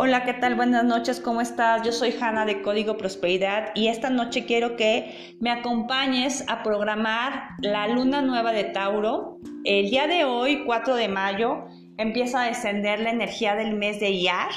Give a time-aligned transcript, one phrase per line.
[0.00, 0.54] Hola, ¿qué tal?
[0.54, 1.82] Buenas noches, ¿cómo estás?
[1.84, 7.48] Yo soy Hanna de Código Prosperidad y esta noche quiero que me acompañes a programar
[7.58, 9.38] la luna nueva de Tauro.
[9.64, 11.64] El día de hoy, 4 de mayo,
[11.96, 14.50] empieza a descender la energía del mes de Iyar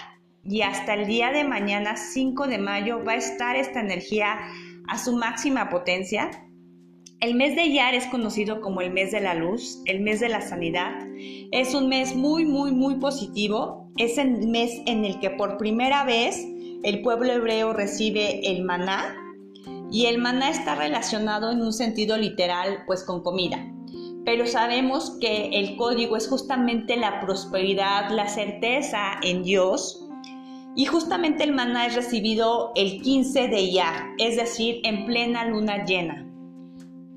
[0.43, 4.37] y hasta el día de mañana, 5 de mayo, va a estar esta energía
[4.89, 6.29] a su máxima potencia.
[7.19, 10.29] El mes de Iyar es conocido como el mes de la luz, el mes de
[10.29, 10.93] la sanidad.
[11.51, 16.03] Es un mes muy, muy, muy positivo es el mes en el que por primera
[16.03, 16.45] vez
[16.83, 19.15] el pueblo hebreo recibe el maná
[19.91, 23.67] y el maná está relacionado en un sentido literal pues con comida.
[24.23, 30.07] Pero sabemos que el código es justamente la prosperidad, la certeza en Dios
[30.75, 35.85] y justamente el maná es recibido el 15 de Iyar, es decir, en plena luna
[35.85, 36.30] llena.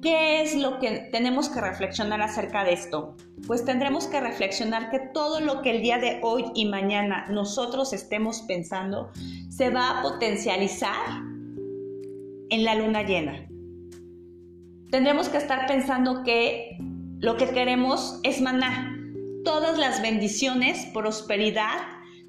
[0.04, 3.16] ¿Qué es lo que tenemos que reflexionar acerca de esto?
[3.46, 7.94] Pues tendremos que reflexionar que todo lo que el día de hoy y mañana nosotros
[7.94, 9.10] estemos pensando
[9.48, 11.22] se va a potencializar
[12.50, 13.48] en la luna llena.
[14.90, 16.76] Tendremos que estar pensando que
[17.20, 18.94] lo que queremos es maná.
[19.42, 21.80] Todas las bendiciones, prosperidad,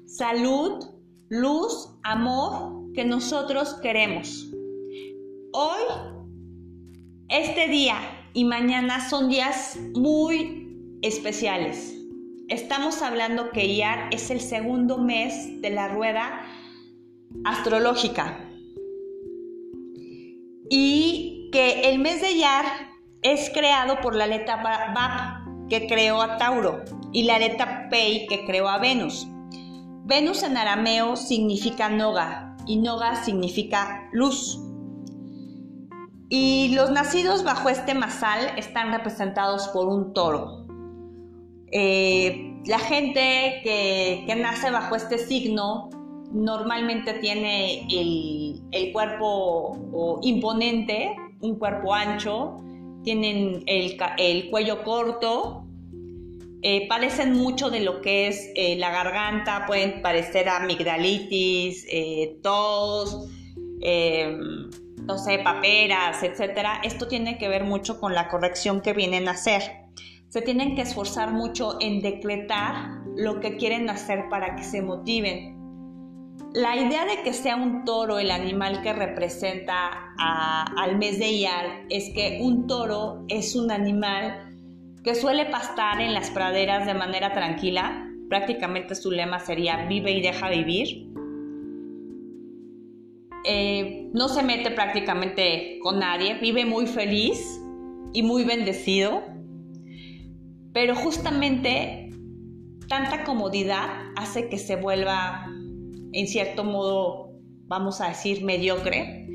[0.06, 0.82] salud,
[1.28, 4.50] luz, amor que nosotros queremos.
[5.52, 6.15] Hoy
[7.28, 7.96] este día
[8.34, 11.94] y mañana son días muy especiales.
[12.48, 16.42] Estamos hablando que Iyar es el segundo mes de la rueda
[17.44, 18.38] astrológica
[20.70, 22.64] y que el mes de Iyar
[23.22, 28.44] es creado por la letra Bab que creó a Tauro y la letra Pei que
[28.44, 29.26] creó a Venus.
[30.04, 34.60] Venus en arameo significa Noga y Noga significa luz.
[36.28, 40.66] Y los nacidos bajo este masal están representados por un toro.
[41.70, 45.88] Eh, la gente que, nace bajo este signo
[46.32, 52.56] normalmente tiene el, cuerpo imponente, un cuerpo ancho,
[53.04, 55.64] tienen el, cuello corto,
[56.62, 61.86] eh, padecen mucho de lo que es eh, la garganta, pueden padecer amigdalitis,
[62.42, 63.28] tos,
[65.06, 69.32] no sé, paperas, etcétera, esto tiene que ver mucho con la corrección que vienen a
[69.32, 69.62] hacer.
[70.28, 75.54] Se tienen que esforzar mucho en decretar lo que quieren hacer para que se motiven.
[76.52, 81.84] La idea de que sea un toro el animal que representa al mes de Iyar
[81.88, 84.50] es que un toro es un animal
[85.04, 88.10] que suele pastar en las praderas de manera tranquila.
[88.28, 91.06] Prácticamente su lema sería vive y deja vivir
[93.46, 97.60] eh, no se mete prácticamente con nadie, vive muy feliz
[98.12, 99.22] y muy bendecido,
[100.72, 102.10] pero justamente
[102.88, 103.86] tanta comodidad
[104.16, 105.46] hace que se vuelva,
[106.12, 107.30] en cierto modo,
[107.66, 109.28] vamos a decir, mediocre,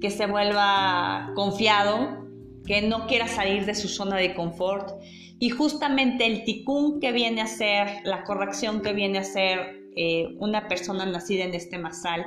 [0.00, 2.26] que se vuelva confiado,
[2.66, 4.90] que no quiera salir de su zona de confort.
[5.38, 10.34] Y justamente el ticún que viene a ser, la corrección que viene a ser eh,
[10.38, 12.26] una persona nacida en este masal,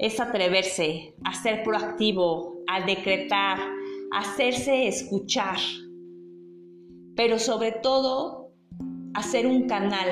[0.00, 3.58] es atreverse a ser proactivo, a decretar,
[4.12, 5.58] a hacerse escuchar,
[7.14, 8.50] pero sobre todo
[9.12, 10.08] a ser un canal.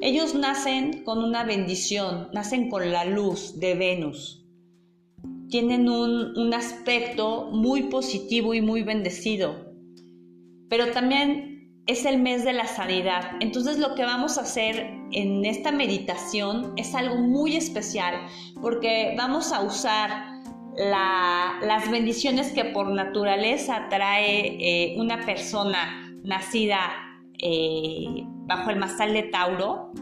[0.00, 4.44] Ellos nacen con una bendición, nacen con la luz de Venus.
[5.48, 9.72] Tienen un, un aspecto muy positivo y muy bendecido,
[10.68, 11.51] pero también
[11.86, 13.32] es el mes de la sanidad.
[13.40, 18.14] Entonces lo que vamos a hacer en esta meditación es algo muy especial
[18.60, 20.32] porque vamos a usar
[20.76, 26.78] las bendiciones que por naturaleza trae eh, una persona nacida
[27.38, 28.06] eh,
[28.46, 29.92] bajo el masal de Tauro,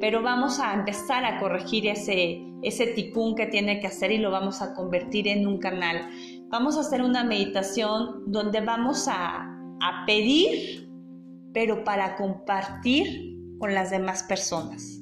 [0.00, 4.30] pero vamos a empezar a corregir ese, ese ticún que tiene que hacer y lo
[4.30, 6.08] vamos a convertir en un canal.
[6.48, 9.42] Vamos a hacer una meditación donde vamos a,
[9.80, 10.87] a pedir
[11.58, 15.00] pero para compartir con las demás personas.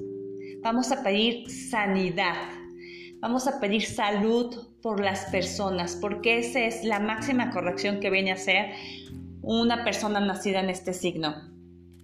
[0.63, 2.49] Vamos a pedir sanidad,
[3.21, 8.33] vamos a pedir salud por las personas, porque esa es la máxima corrección que viene
[8.33, 8.71] a ser
[9.43, 11.35] una persona nacida en este signo.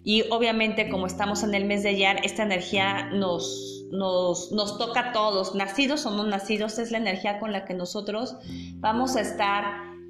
[0.04, 5.12] Y obviamente como estamos en el mes de Yar, esta energía nos, nos, toca a
[5.12, 8.36] todos, nacidos o no nacidos, es la energía con la que nosotros
[8.80, 9.64] vamos a estar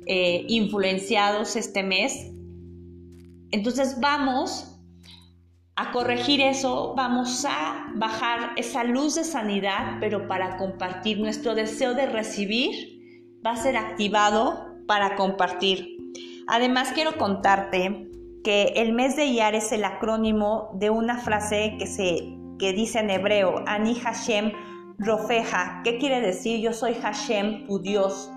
[0.07, 2.33] eh, influenciados este mes
[3.53, 4.81] entonces vamos
[5.77, 11.95] a corregir eso, vamos a bajar esa luz de sanidad, pero para compartir nuestro deseo
[11.95, 12.71] de recibir
[13.45, 15.97] va a ser activado para compartir.
[16.49, 18.11] Además quiero contarte
[18.45, 23.01] que el mes de IAR es el acrónimo de una frase que se que dice
[23.01, 24.53] en hebreo, Ani Hashem
[24.99, 25.81] Rofeja.
[25.83, 26.61] ¿Qué quiere decir?
[26.61, 28.31] Yo soy Hashem, tu Dios,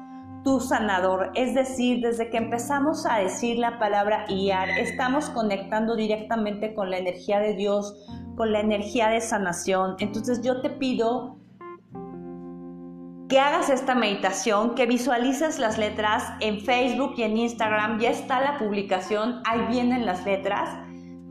[0.45, 1.31] tu sanador.
[1.33, 7.00] Es decir, desde que empezamos a decir la palabra Iyar, estamos conectando directamente con la
[7.00, 7.95] energía de Dios,
[8.38, 9.95] con la energía de sanación.
[9.97, 11.39] Entonces yo te pido
[13.27, 18.00] que hagas esta meditación, que visualices las letras en Facebook y en Instagram.
[18.00, 20.69] Ya está la publicación, ahí vienen las letras.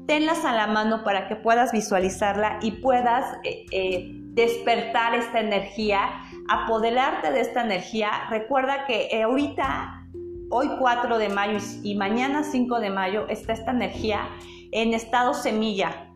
[0.09, 6.01] Tenlas a la mano para que puedas visualizarla y puedas eh, eh, despertar esta energía,
[6.49, 8.11] apoderarte de esta energía.
[8.31, 10.07] Recuerda que eh, ahorita,
[10.51, 14.29] hoy 4 de mayo y mañana 5 de mayo, está esta energía
[14.73, 16.11] en estado semilla.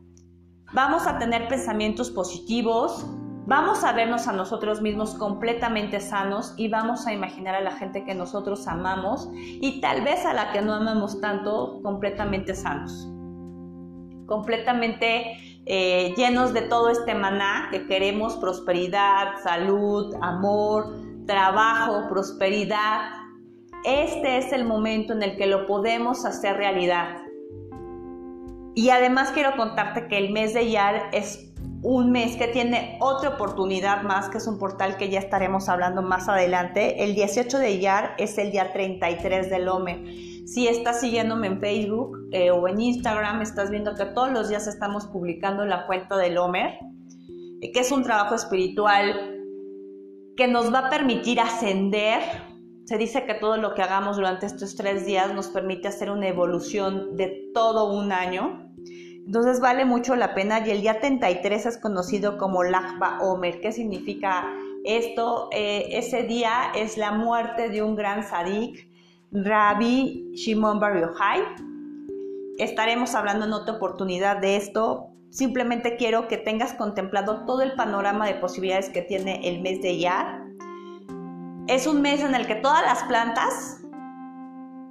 [0.73, 3.07] Vamos a tener pensamientos positivos,
[3.47, 8.05] vamos a vernos a nosotros mismos completamente sanos y vamos a imaginar a la gente
[8.05, 13.09] que nosotros amamos y tal vez a la que no amamos tanto completamente sanos,
[14.27, 20.95] completamente eh, llenos de todo este maná que queremos, prosperidad, salud, amor,
[21.27, 23.11] trabajo, prosperidad.
[23.85, 27.19] Este es el momento en el que lo podemos hacer realidad.
[28.75, 31.49] Y además quiero contarte que el mes de Yar es
[31.83, 36.03] un mes que tiene otra oportunidad más, que es un portal que ya estaremos hablando
[36.03, 37.05] más adelante.
[37.05, 40.01] El 18 de Iyar es el día 33 del Omer.
[40.53, 44.67] Si estás siguiéndome en Facebook eh, o en Instagram, estás viendo que todos los días
[44.67, 46.79] estamos publicando la cuenta del Omer,
[47.61, 49.37] eh, que es un trabajo espiritual
[50.37, 52.23] que nos va a permitir ascender.
[52.87, 56.29] Se dice que todo lo que hagamos durante estos tres días nos permite hacer una
[56.29, 58.69] evolución de todo un año
[59.29, 63.61] entonces vale mucho la pena y el día 33 es conocido como Lachba Omer.
[63.61, 64.47] ¿Qué significa
[64.85, 65.51] esto?
[65.53, 68.88] Eh, ese día es la muerte de un gran sadik,
[69.31, 71.43] Rabbi Shimon Bar Yochai.
[72.59, 75.09] Estaremos hablando en otra oportunidad de esto.
[75.31, 79.99] Simplemente quiero que tengas contemplado todo el panorama de posibilidades que tiene el mes de
[79.99, 80.45] Yar.
[81.67, 83.83] Es un mes en el que todas las plantas,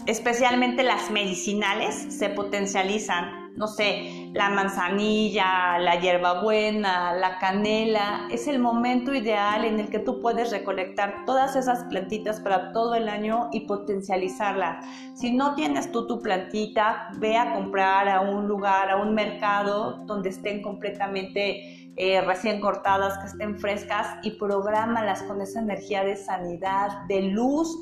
[0.05, 8.59] especialmente las medicinales, se potencializan no sé, la manzanilla, la hierbabuena, la canela, es el
[8.59, 13.49] momento ideal en el que tú puedes recolectar todas esas plantitas para todo el año
[13.51, 14.85] y potencializarlas.
[15.15, 20.03] Si no tienes tú tu plantita, ve a comprar a un lugar, a un mercado
[20.05, 26.15] donde estén completamente eh, recién cortadas, que estén frescas y prográmalas con esa energía de
[26.15, 27.75] sanidad, de luz,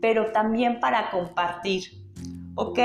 [0.00, 1.82] pero también para compartir.
[2.54, 2.78] ¿Ok?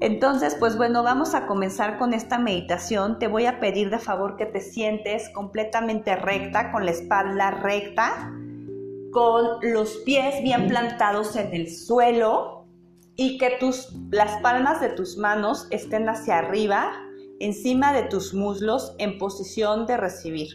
[0.00, 3.18] Entonces, pues bueno, vamos a comenzar con esta meditación.
[3.18, 8.32] Te voy a pedir de favor que te sientes completamente recta, con la espalda recta,
[9.10, 12.66] con los pies bien plantados en el suelo
[13.16, 16.92] y que tus, las palmas de tus manos estén hacia arriba,
[17.40, 20.48] encima de tus muslos, en posición de recibir.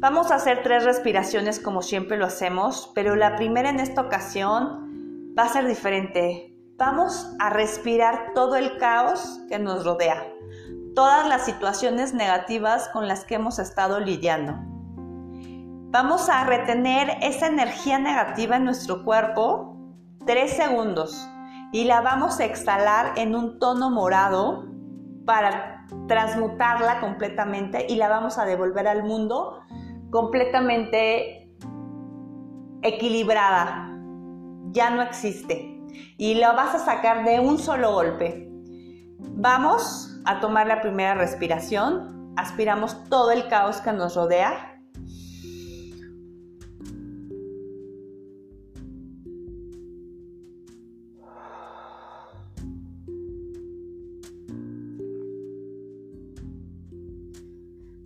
[0.00, 5.34] Vamos a hacer tres respiraciones como siempre lo hacemos, pero la primera en esta ocasión
[5.36, 6.47] va a ser diferente
[6.78, 10.22] Vamos a respirar todo el caos que nos rodea,
[10.94, 14.54] todas las situaciones negativas con las que hemos estado lidiando.
[15.90, 19.76] Vamos a retener esa energía negativa en nuestro cuerpo
[20.24, 21.28] tres segundos
[21.72, 24.68] y la vamos a exhalar en un tono morado
[25.26, 29.64] para transmutarla completamente y la vamos a devolver al mundo
[30.10, 31.50] completamente
[32.82, 33.98] equilibrada.
[34.70, 35.77] Ya no existe
[36.16, 38.48] y lo vas a sacar de un solo golpe.
[39.18, 42.32] Vamos a tomar la primera respiración.
[42.36, 44.68] Aspiramos todo el caos que nos rodea.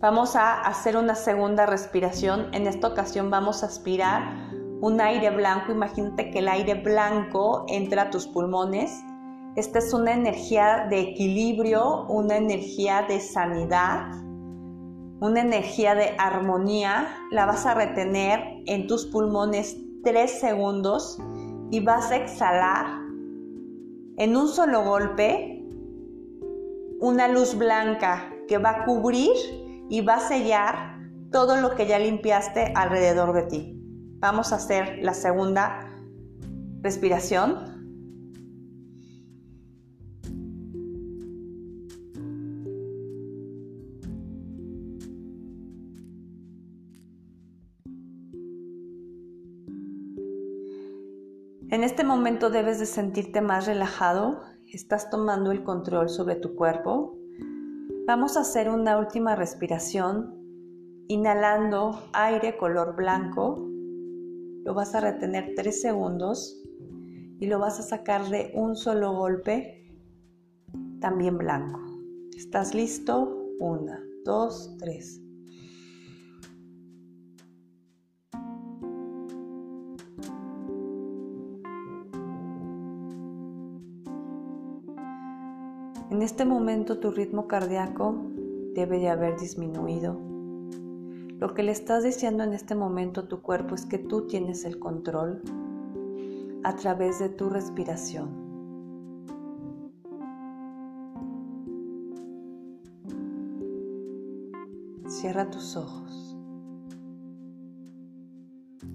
[0.03, 2.53] Vamos a hacer una segunda respiración.
[2.53, 4.42] En esta ocasión vamos a aspirar
[4.83, 9.01] un aire blanco, imagínate que el aire blanco entra a tus pulmones.
[9.55, 14.11] Esta es una energía de equilibrio, una energía de sanidad,
[15.21, 17.07] una energía de armonía.
[17.31, 21.17] La vas a retener en tus pulmones tres segundos
[21.71, 22.85] y vas a exhalar
[24.17, 25.63] en un solo golpe
[26.99, 29.31] una luz blanca que va a cubrir
[29.89, 30.99] y va a sellar
[31.31, 33.82] todo lo que ya limpiaste alrededor de ti.
[34.23, 35.81] Vamos a hacer la segunda
[36.81, 37.57] respiración.
[51.69, 54.39] En este momento debes de sentirte más relajado,
[54.71, 57.17] estás tomando el control sobre tu cuerpo.
[58.07, 60.33] Vamos a hacer una última respiración,
[61.09, 63.72] inhalando aire color blanco.
[64.63, 66.63] Lo vas a retener 3 segundos
[67.39, 69.85] y lo vas a sacar de un solo golpe,
[71.01, 71.81] también blanco.
[72.37, 73.45] ¿Estás listo?
[73.59, 75.19] Una, dos, tres.
[86.09, 88.15] En este momento tu ritmo cardíaco
[88.73, 90.32] debe de haber disminuido.
[91.43, 94.63] Lo que le estás diciendo en este momento a tu cuerpo es que tú tienes
[94.63, 95.41] el control
[96.63, 98.29] a través de tu respiración.
[105.05, 106.37] Cierra tus ojos.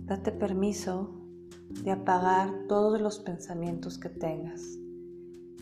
[0.07, 1.21] Date permiso
[1.85, 4.79] de apagar todos los pensamientos que tengas.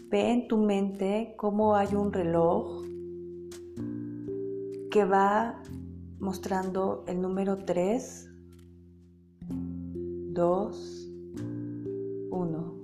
[0.09, 2.85] Ve en tu mente cómo hay un reloj
[4.93, 5.61] que va
[6.19, 8.31] mostrando el número 3,
[9.49, 11.13] 2,
[12.31, 12.75] 1.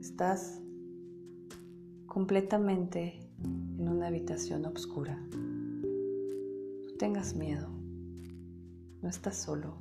[0.00, 0.60] Estás
[2.06, 3.20] completamente
[3.78, 5.18] en una habitación oscura.
[5.32, 7.68] No tengas miedo.
[9.02, 9.76] No estás solo.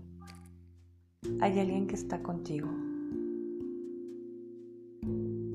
[1.41, 2.69] Hay alguien que está contigo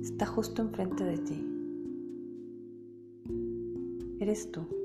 [0.03, 1.49] está justo enfrente de ti.
[4.21, 4.82] Eres tú.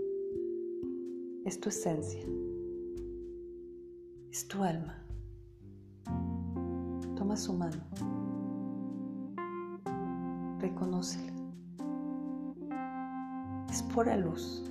[1.47, 2.19] Es tu esencia.
[4.29, 5.01] Es tu alma.
[7.15, 7.81] Toma su mano.
[10.59, 11.31] Reconócela.
[13.69, 14.69] Es pura luz.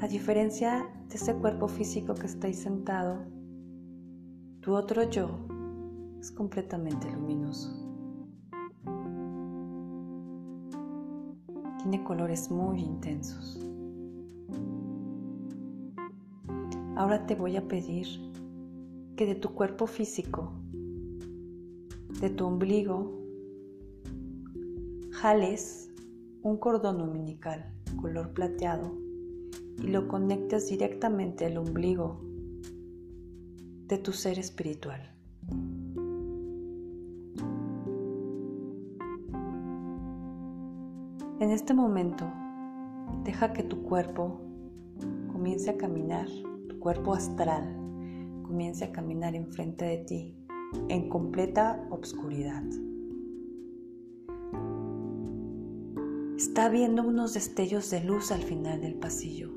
[0.00, 3.24] A diferencia de ese cuerpo físico que está ahí sentado,
[4.60, 5.36] tu otro yo
[6.20, 7.74] es completamente luminoso.
[11.78, 13.58] tiene colores muy intensos.
[16.98, 18.08] Ahora te voy a pedir
[19.14, 20.50] que de tu cuerpo físico,
[22.20, 23.22] de tu ombligo,
[25.12, 25.92] jales
[26.42, 28.98] un cordón umbilical color plateado
[29.80, 32.20] y lo conectes directamente al ombligo
[33.86, 35.00] de tu ser espiritual.
[41.38, 42.24] En este momento,
[43.22, 44.40] deja que tu cuerpo
[45.30, 46.26] comience a caminar,
[46.78, 47.74] cuerpo astral
[48.42, 50.36] comience a caminar enfrente de ti
[50.88, 52.64] en completa obscuridad.
[56.36, 59.50] Está viendo unos destellos de luz al final del pasillo.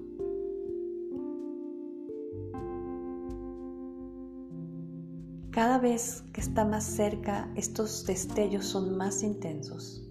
[5.51, 10.09] Cada vez que está más cerca, estos destellos son más intensos.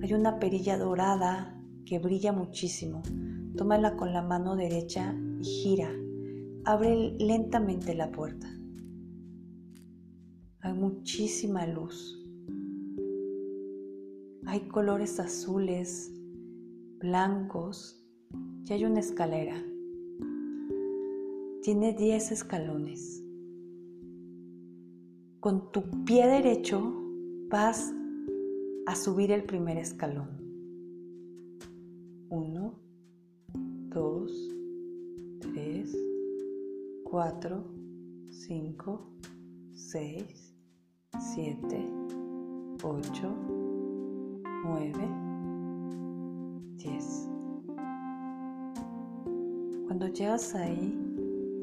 [0.00, 3.02] Hay una perilla dorada que brilla muchísimo.
[3.56, 5.90] Tómala con la mano derecha y gira.
[6.66, 8.48] Abre lentamente la puerta.
[10.60, 12.18] Hay muchísima luz.
[14.46, 16.10] Hay colores azules,
[17.00, 18.02] blancos
[18.64, 19.62] y hay una escalera.
[21.60, 23.22] Tiene 10 escalones.
[25.40, 26.80] Con tu pie derecho
[27.50, 27.92] vas
[28.86, 30.30] a subir el primer escalón.
[32.30, 32.80] Uno,
[33.90, 34.32] dos,
[35.40, 35.94] tres,
[37.14, 37.62] cuatro,
[38.28, 39.06] cinco,
[39.72, 40.52] seis,
[41.20, 41.88] siete,
[42.82, 43.32] ocho,
[44.64, 45.08] nueve,
[46.74, 47.30] diez.
[49.86, 50.98] Cuando llegas ahí,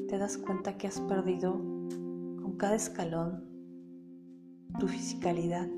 [0.08, 3.44] te das cuenta que has perdido con cada escalón
[4.80, 5.68] tu fisicalidad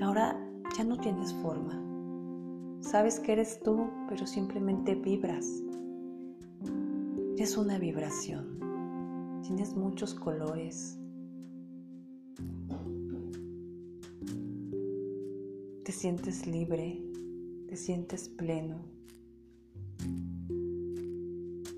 [0.00, 0.38] Ahora
[0.78, 1.74] ya no tienes forma.
[2.82, 5.60] Sabes que eres tú, pero simplemente vibras.
[7.40, 8.60] Eres una vibración.
[9.40, 10.98] Tienes muchos colores.
[15.82, 17.02] Te sientes libre,
[17.66, 18.84] te sientes pleno.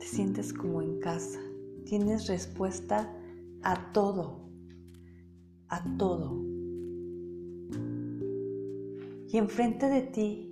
[0.01, 1.39] Te sientes como en casa.
[1.85, 3.17] Tienes respuesta
[3.63, 4.41] a todo,
[5.69, 6.43] a todo
[9.29, 10.49] y enfrente de ti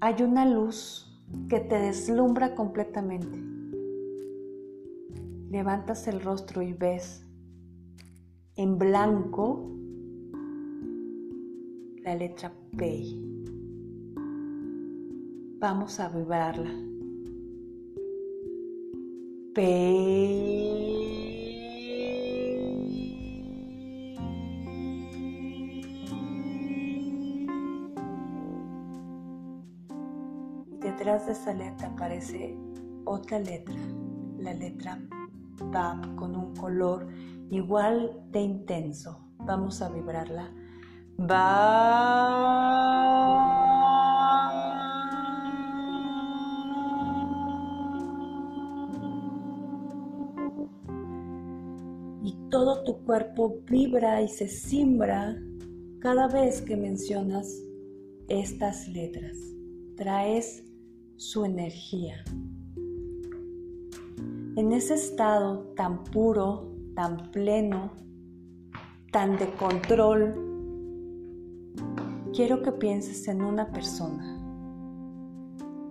[0.00, 1.07] hay una luz
[1.48, 3.38] que te deslumbra completamente.
[5.50, 7.24] Levantas el rostro y ves
[8.56, 9.70] en blanco
[12.02, 13.04] la letra P.
[15.60, 16.70] Vamos a vibrarla.
[19.54, 20.37] P.
[30.80, 32.56] detrás de esa letra aparece
[33.04, 33.76] otra letra,
[34.38, 34.98] la letra
[35.60, 37.08] BAP con un color
[37.50, 39.18] igual de intenso.
[39.38, 40.50] Vamos a vibrarla.
[41.16, 42.78] BAP.
[52.50, 55.36] todo tu cuerpo vibra y se simbra
[56.00, 57.46] cada vez que mencionas
[58.28, 59.36] estas letras.
[59.96, 60.64] Traes
[61.18, 62.14] su energía.
[64.54, 67.90] En ese estado tan puro, tan pleno,
[69.10, 70.34] tan de control,
[72.32, 74.36] quiero que pienses en una persona,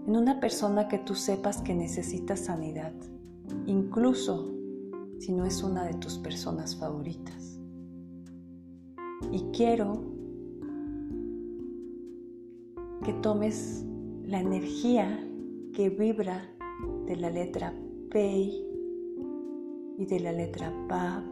[0.08, 2.94] en una persona que tú sepas que necesita sanidad,
[3.66, 4.54] incluso
[5.20, 7.60] si no es una de tus personas favoritas.
[9.34, 10.06] Y quiero
[13.04, 13.86] que tomes
[14.28, 15.26] la energía
[15.74, 16.54] que vibra
[17.06, 17.74] de la letra
[18.12, 18.52] P
[19.98, 21.24] y de la letra PAP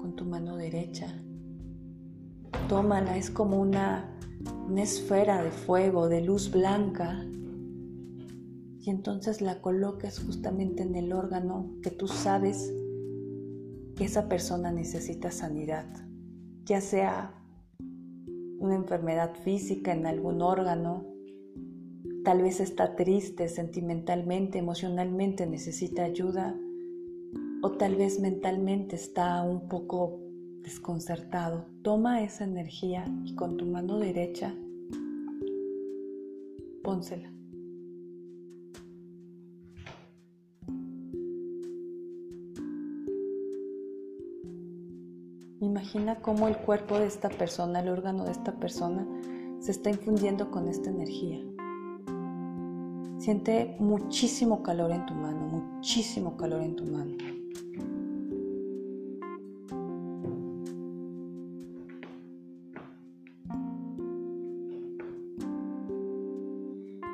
[0.00, 1.20] con tu mano derecha.
[2.68, 4.16] Tómala, es como una,
[4.68, 7.26] una esfera de fuego, de luz blanca.
[8.78, 12.72] Y entonces la colocas justamente en el órgano que tú sabes
[13.96, 15.86] que esa persona necesita sanidad,
[16.64, 17.34] ya sea
[18.60, 21.17] una enfermedad física en algún órgano,
[22.28, 26.54] tal vez está triste sentimentalmente, emocionalmente, necesita ayuda,
[27.62, 30.20] o tal vez mentalmente está un poco
[30.60, 31.64] desconcertado.
[31.80, 34.54] Toma esa energía y con tu mano derecha
[36.84, 37.32] pónsela.
[45.60, 49.08] Imagina cómo el cuerpo de esta persona, el órgano de esta persona,
[49.60, 51.40] se está infundiendo con esta energía.
[53.28, 57.14] Siente muchísimo calor en tu mano, muchísimo calor en tu mano.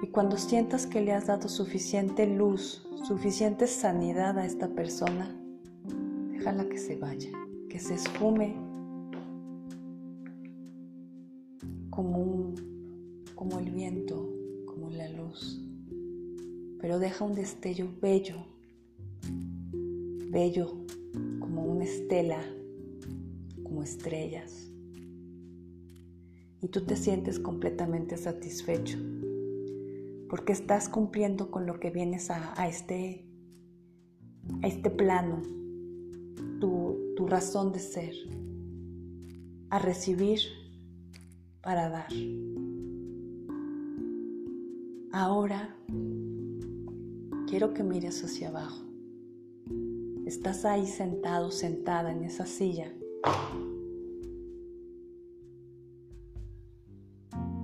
[0.05, 5.37] Y cuando sientas que le has dado suficiente luz, suficiente sanidad a esta persona,
[6.31, 7.31] déjala que se vaya
[7.69, 8.55] que se esfume
[11.91, 12.55] como,
[13.35, 14.31] como el viento,
[14.65, 15.64] como la luz,
[16.85, 18.45] pero deja un destello bello,
[20.31, 20.85] bello
[21.41, 22.45] como una estela,
[23.63, 24.71] como estrellas.
[26.61, 28.99] Y tú te sientes completamente satisfecho
[30.29, 33.25] porque estás cumpliendo con lo que vienes a, este,
[34.63, 35.41] a este plano
[36.61, 38.15] tu, razón de ser,
[39.71, 40.41] a recibir
[41.63, 42.13] para dar.
[45.13, 45.75] Ahora
[47.55, 48.83] quiero que mires hacia abajo.
[50.27, 52.93] Estás ahí sentado, sentada en esa silla.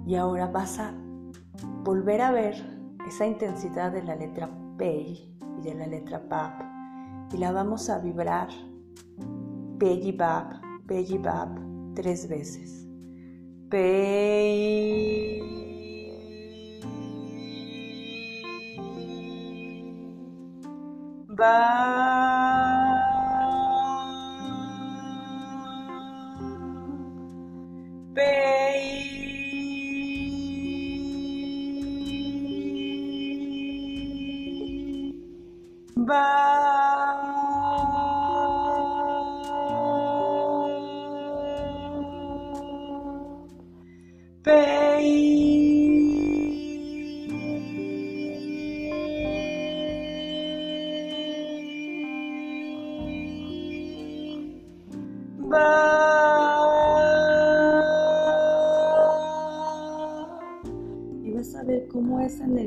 [0.07, 0.95] Y ahora vas a
[1.83, 2.55] volver a ver
[3.09, 4.49] esa intensidad de la letra
[4.79, 6.63] P y de la letra PAP
[7.35, 8.47] y la vamos a vibrar
[9.81, 11.49] Peggy Bab, Peggy Bab,
[11.97, 12.87] tres veces.
[21.41, 21.81] Peggy
[35.97, 36.60] Bab.
[36.60, 36.60] esa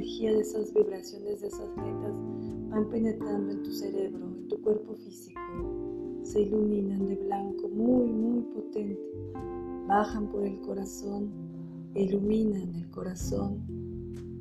[0.03, 2.13] energía de esas vibraciones, de esas letras
[2.69, 5.39] van penetrando en tu cerebro, en tu cuerpo físico,
[6.23, 9.01] se iluminan de blanco muy, muy potente,
[9.87, 11.31] bajan por el corazón,
[11.95, 13.63] iluminan el corazón,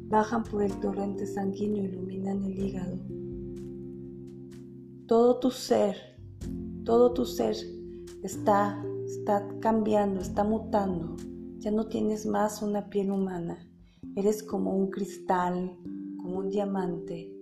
[0.09, 2.99] bajan por el torrente sanguíneo, iluminan el hígado.
[5.07, 5.95] Todo tu ser,
[6.85, 7.55] todo tu ser
[8.25, 11.15] está, está cambiando, está mutando.
[11.59, 13.72] Ya no tienes más una piel humana
[14.15, 15.75] Eres como un cristal,
[16.19, 17.35] como un diamante.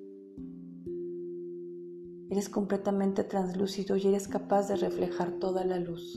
[2.30, 6.16] Eres completamente translúcido y eres capaz de reflejar toda la luz.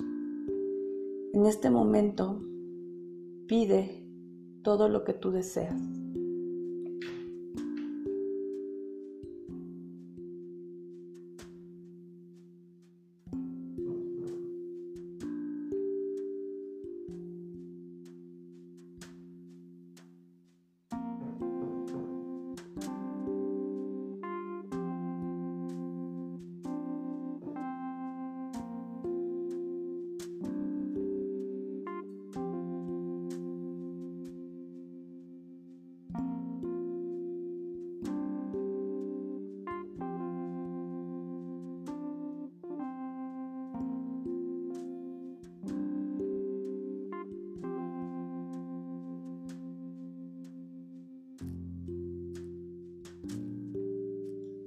[1.33, 2.39] En este momento,
[3.47, 4.07] pide
[4.61, 6.02] todo lo que tú deseas.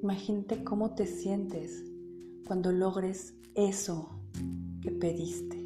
[0.06, 1.82] Imagínate cómo te sientes
[2.46, 4.08] cuando logres eso
[4.80, 5.56] que pediste.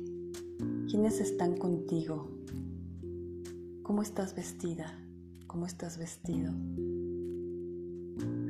[0.89, 2.27] ¿Quiénes están contigo?
[3.83, 4.99] ¿Cómo estás vestida?
[5.47, 6.55] ¿Cómo estás vestido?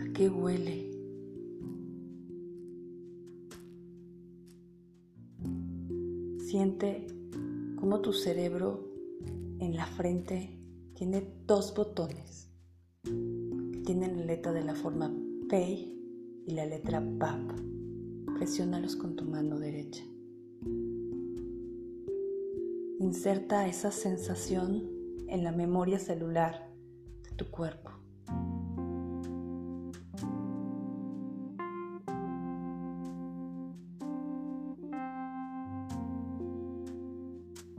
[0.01, 0.93] ¿A qué huele?
[6.39, 7.09] Siente
[7.81, 8.95] cómo tu cerebro
[9.59, 10.57] en la frente
[10.95, 12.49] tiene dos botones
[13.03, 15.13] que tienen la letra de la forma
[15.53, 17.41] Y la letra PAP.
[18.37, 20.05] Presiónalos con tu mano derecha.
[23.01, 24.89] Inserta esa sensación
[25.27, 26.71] en la memoria celular
[27.25, 27.91] de tu cuerpo.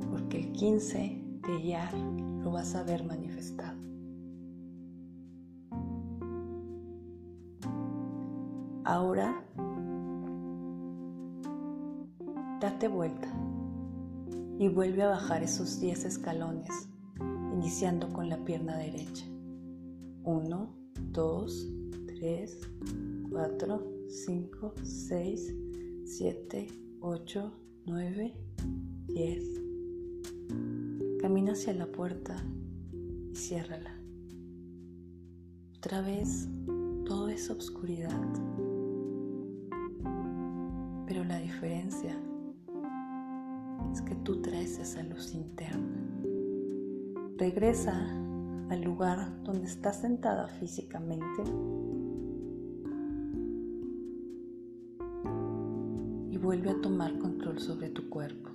[0.10, 1.94] Porque el 15 de Yar
[2.44, 3.71] lo vas a ver manifestado.
[8.84, 9.46] Ahora,
[12.60, 13.28] date vuelta
[14.58, 16.90] y vuelve a bajar esos 10 escalones,
[17.54, 19.26] iniciando con la pierna derecha.
[20.24, 20.76] 1,
[21.12, 21.68] 2,
[22.08, 22.60] 3,
[23.30, 25.56] 4, 5, 6,
[26.06, 26.68] 7,
[27.02, 27.52] 8,
[27.86, 28.34] 9,
[29.08, 29.44] 10.
[31.20, 32.36] Camina hacia la puerta
[33.32, 33.96] y ciérrala.
[35.78, 36.48] Otra vez,
[37.06, 38.12] toda esa oscuridad.
[44.92, 46.04] Esa luz interna.
[47.38, 47.94] Regresa
[48.70, 51.44] al lugar donde estás sentada físicamente
[56.30, 58.50] y vuelve a tomar control sobre tu cuerpo.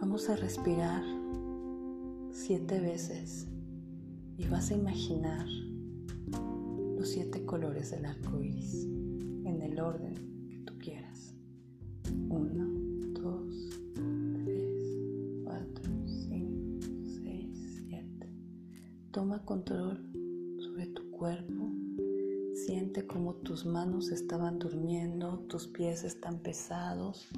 [0.00, 1.04] Vamos a respirar
[2.32, 3.46] siete veces
[4.38, 5.46] y vas a imaginar
[6.98, 8.88] los siete colores del arco iris
[9.44, 10.25] en el orden
[23.76, 27.28] estaban durmiendo, tus pies están pesados,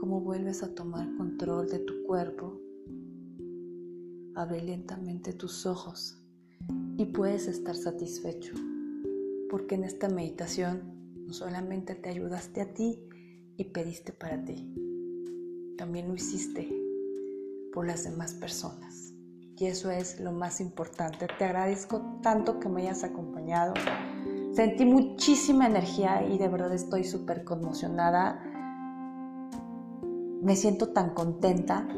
[0.00, 2.58] cómo vuelves a tomar control de tu cuerpo.
[4.34, 6.18] Abre lentamente tus ojos
[6.96, 8.54] y puedes estar satisfecho,
[9.50, 10.94] porque en esta meditación
[11.26, 12.98] no solamente te ayudaste a ti
[13.58, 14.74] y pediste para ti,
[15.76, 16.66] también lo hiciste
[17.74, 19.12] por las demás personas.
[19.58, 21.26] Y eso es lo más importante.
[21.38, 23.74] Te agradezco tanto que me hayas acompañado.
[24.52, 28.42] Sentí muchísima energía y de verdad estoy súper conmocionada.
[30.42, 31.88] Me siento tan contenta,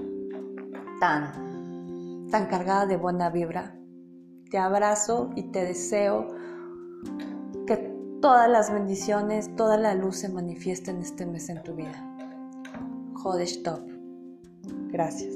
[1.00, 3.76] tan, tan cargada de buena vibra.
[4.50, 6.28] Te abrazo y te deseo
[7.66, 7.76] que
[8.20, 12.04] todas las bendiciones, toda la luz se manifieste en este mes en tu vida.
[13.14, 13.80] Jodesh Top.
[14.92, 15.34] Gracias.